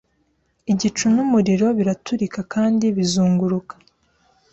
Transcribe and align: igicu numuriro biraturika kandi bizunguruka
igicu 0.71 1.05
numuriro 1.13 1.67
biraturika 1.77 2.39
kandi 2.53 2.85
bizunguruka 2.95 3.73